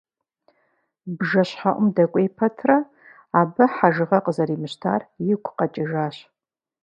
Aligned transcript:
Бжэщхьэӏум 1.17 1.87
дэкӏуей 1.95 2.27
пэтрэ, 2.37 2.77
абы 3.39 3.63
хьэжыгъэ 3.73 4.19
къызэримыщтар 4.25 5.01
игу 5.31 5.43
къэкӏыжащ. 5.57 6.15